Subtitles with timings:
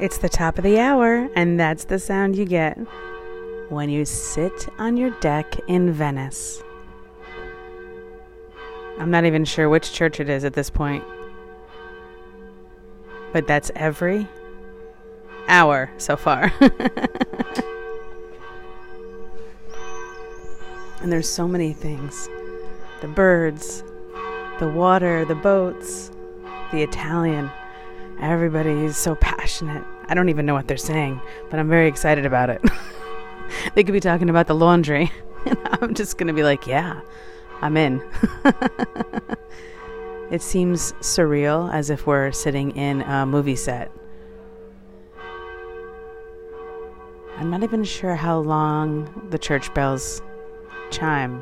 [0.00, 2.78] It's the top of the hour, and that's the sound you get
[3.68, 6.62] when you sit on your deck in Venice.
[9.00, 11.02] I'm not even sure which church it is at this point.
[13.32, 14.28] But that's every
[15.48, 16.52] hour so far.
[21.00, 22.28] and there's so many things
[23.00, 23.82] the birds,
[24.60, 26.12] the water, the boats,
[26.70, 27.50] the Italian.
[28.20, 29.84] Everybody is so passionate.
[30.08, 32.60] I don't even know what they're saying, but I'm very excited about it.
[33.74, 35.12] they could be talking about the laundry,
[35.46, 37.00] and I'm just going to be like, yeah,
[37.62, 38.02] I'm in.
[40.30, 43.92] it seems surreal as if we're sitting in a movie set.
[47.36, 50.20] I'm not even sure how long the church bells
[50.90, 51.40] chime.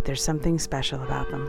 [0.00, 1.46] But there's something special about them.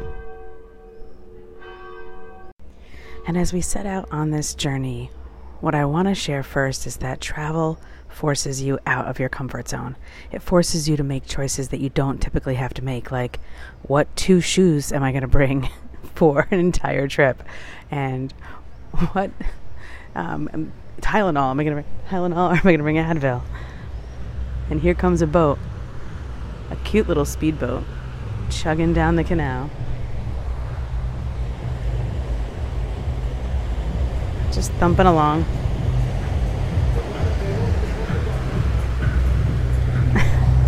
[3.25, 5.09] And as we set out on this journey,
[5.61, 7.79] what I want to share first is that travel
[8.09, 9.95] forces you out of your comfort zone.
[10.33, 13.39] It forces you to make choices that you don't typically have to make, like
[13.83, 15.69] what two shoes am I going to bring
[16.13, 17.41] for an entire trip?
[17.89, 18.33] And
[19.13, 19.31] what
[20.13, 21.85] um, Tylenol am I going to bring?
[22.09, 23.44] Tylenol or am I going to bring Advil?
[24.69, 25.57] And here comes a boat,
[26.69, 27.85] a cute little speedboat
[28.52, 29.69] chugging down the canal.
[34.52, 35.45] Just thumping along.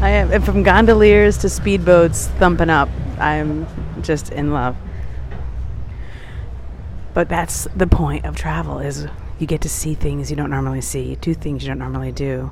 [0.00, 2.88] I am from gondoliers to speedboats thumping up.
[3.18, 3.66] I'm
[4.02, 4.76] just in love.
[7.12, 9.06] But that's the point of travel is
[9.38, 12.50] you get to see things you don't normally see, do things you don't normally do.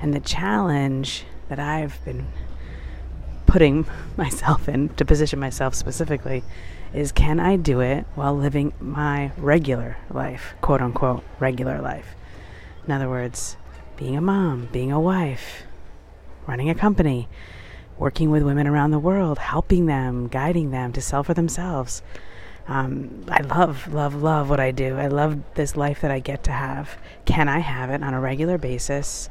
[0.00, 2.26] And the challenge that I've been
[3.46, 6.42] putting myself in to position myself specifically
[6.92, 12.16] is can I do it while living my regular life, quote unquote, regular life?
[12.84, 13.56] In other words,
[13.96, 15.62] being a mom, being a wife,
[16.46, 17.28] running a company,
[17.98, 22.02] working with women around the world, helping them, guiding them to sell for themselves.
[22.66, 24.96] Um, I love, love, love what I do.
[24.96, 26.98] I love this life that I get to have.
[27.24, 29.30] Can I have it on a regular basis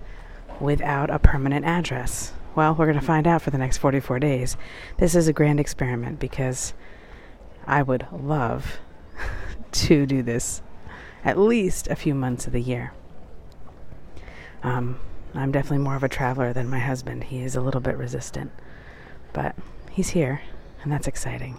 [0.60, 2.34] without a permanent address?
[2.56, 4.58] Well, we're going to find out for the next 44 days.
[4.98, 6.74] This is a grand experiment because
[7.66, 8.80] I would love
[9.72, 10.62] to do this
[11.26, 12.94] at least a few months of the year.
[14.62, 15.00] Um,
[15.34, 17.26] I'm definitely more of a traveler than my husband.
[17.26, 18.52] He is a little bit resistant,
[19.32, 19.56] but
[19.90, 20.42] he's here,
[20.84, 21.58] and that's exciting.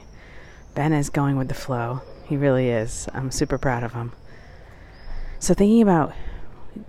[0.74, 2.02] Ben is going with the flow.
[2.24, 3.08] He really is.
[3.12, 4.12] I'm super proud of him.
[5.38, 6.14] So, thinking about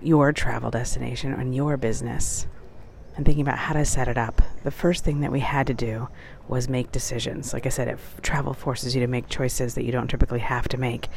[0.00, 2.46] your travel destination and your business
[3.16, 5.74] and thinking about how to set it up, the first thing that we had to
[5.74, 6.08] do
[6.48, 7.52] was make decisions.
[7.52, 10.68] Like I said, it, travel forces you to make choices that you don't typically have
[10.68, 11.08] to make.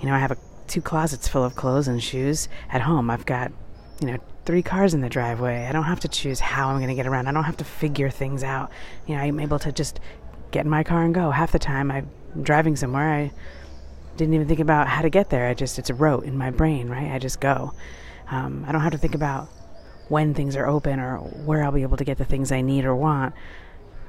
[0.00, 0.36] You know, I have a,
[0.68, 3.10] two closets full of clothes and shoes at home.
[3.10, 3.52] I've got,
[4.00, 5.66] you know, three cars in the driveway.
[5.66, 7.26] I don't have to choose how I'm going to get around.
[7.26, 8.70] I don't have to figure things out.
[9.06, 10.00] You know, I'm able to just
[10.52, 11.30] get in my car and go.
[11.30, 12.08] Half the time I'm
[12.42, 13.32] driving somewhere, I
[14.16, 15.48] didn't even think about how to get there.
[15.48, 17.10] I just, it's a rote in my brain, right?
[17.10, 17.72] I just go.
[18.30, 19.48] Um, I don't have to think about
[20.08, 22.84] when things are open or where I'll be able to get the things I need
[22.84, 23.34] or want.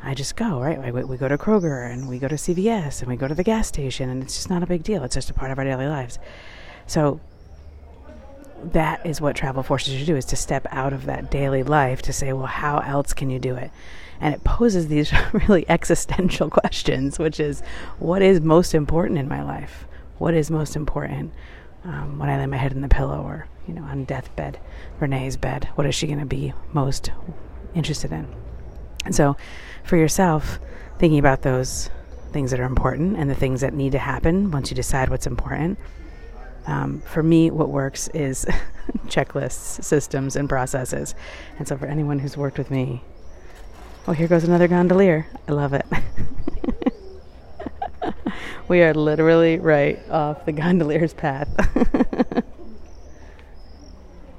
[0.03, 0.93] I just go, right?
[0.93, 3.69] we go to Kroger and we go to CVS and we go to the gas
[3.69, 5.03] station, and it's just not a big deal.
[5.03, 6.19] It's just a part of our daily lives.
[6.87, 7.21] So
[8.71, 11.63] that is what travel forces you to do is to step out of that daily
[11.63, 13.71] life to say, well, how else can you do it?
[14.19, 17.61] And it poses these really existential questions, which is
[17.99, 19.85] what is most important in my life?
[20.17, 21.33] What is most important
[21.83, 24.59] um, when I lay my head in the pillow or you know, on deathbed,
[24.99, 25.69] Renee's bed.
[25.75, 27.11] What is she going to be most
[27.73, 28.27] interested in?
[29.05, 29.37] And so,
[29.83, 30.59] for yourself,
[30.99, 31.89] thinking about those
[32.31, 35.27] things that are important and the things that need to happen once you decide what's
[35.27, 35.77] important.
[36.65, 38.45] Um, for me, what works is
[39.07, 41.15] checklists, systems, and processes.
[41.57, 43.03] And so, for anyone who's worked with me,
[44.07, 45.27] oh, here goes another gondolier.
[45.47, 45.85] I love it.
[48.67, 51.49] we are literally right off the gondolier's path.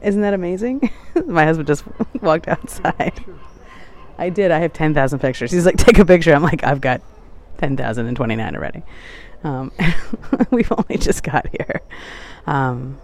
[0.05, 0.91] Isn't that amazing?
[1.27, 1.83] My husband just
[2.21, 3.25] walked outside.
[4.19, 4.51] I did.
[4.51, 5.51] I have 10,000 pictures.
[5.51, 6.35] He's like, take a picture.
[6.35, 7.01] I'm like, I've got
[7.59, 8.83] 10,029 already.
[9.43, 9.73] Um,
[10.51, 11.81] we've only just got here.
[12.47, 13.01] Um,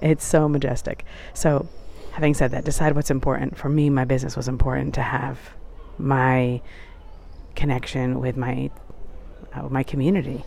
[0.00, 1.04] it's so majestic.
[1.34, 1.68] So,
[2.12, 3.58] having said that, decide what's important.
[3.58, 5.38] For me, my business was important to have
[5.98, 6.62] my
[7.56, 8.70] connection with my
[9.54, 10.44] uh, my community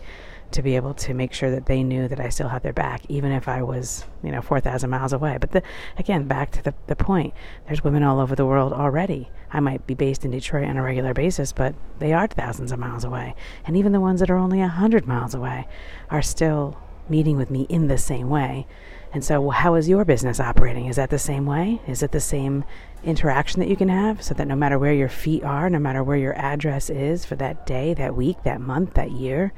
[0.52, 3.02] to be able to make sure that they knew that I still had their back,
[3.08, 5.38] even if I was, you know, 4,000 miles away.
[5.40, 5.62] But the,
[5.98, 7.34] again, back to the, the point,
[7.66, 9.30] there's women all over the world already.
[9.50, 12.78] I might be based in Detroit on a regular basis, but they are thousands of
[12.78, 13.34] miles away.
[13.66, 15.66] And even the ones that are only 100 miles away
[16.10, 16.78] are still
[17.08, 18.66] meeting with me in the same way.
[19.14, 20.86] And so, how is your business operating?
[20.86, 21.80] Is that the same way?
[21.86, 22.64] Is it the same
[23.04, 26.02] interaction that you can have so that no matter where your feet are, no matter
[26.02, 29.52] where your address is for that day, that week, that month, that year,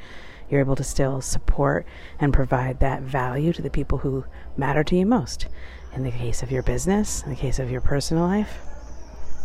[0.50, 1.86] you're able to still support
[2.18, 4.24] and provide that value to the people who
[4.56, 5.46] matter to you most
[5.94, 8.58] in the case of your business, in the case of your personal life.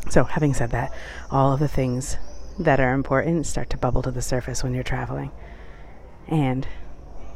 [0.10, 0.92] So, having said that,
[1.30, 2.18] all of the things
[2.58, 5.32] that are important start to bubble to the surface when you're traveling.
[6.28, 6.68] And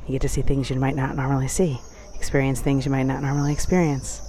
[0.05, 1.79] you get to see things you might not normally see,
[2.23, 4.21] experience things you might not normally experience,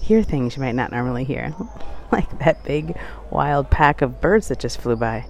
[0.00, 1.54] hear things you might not normally hear,
[2.12, 2.96] like that big
[3.30, 5.26] wild pack of birds that just flew by.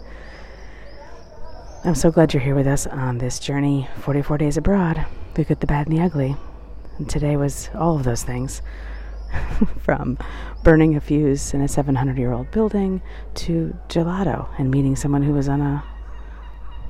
[1.85, 5.05] I'm so glad you're here with us on this journey 44 days abroad,
[5.35, 6.37] the good, the bad, and the ugly.
[6.99, 8.63] And today was all of those things
[9.81, 10.17] from
[10.63, 13.03] burning a fuse in a 700 year old building
[13.35, 15.85] to gelato and meeting someone who was on a,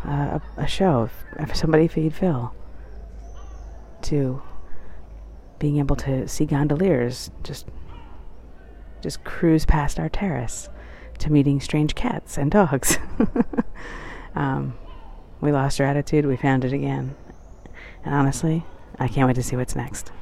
[0.05, 1.09] a, a show,
[1.55, 2.55] somebody feed Phil,
[4.03, 4.43] to
[5.61, 7.67] being able to see gondoliers just
[9.01, 10.69] just cruise past our terrace
[11.19, 12.99] to meeting strange cats and dogs.
[14.35, 14.75] Um,
[15.41, 17.17] we lost our attitude, we found it again.
[18.05, 18.65] And honestly,
[18.99, 20.13] I can't wait to see what's next.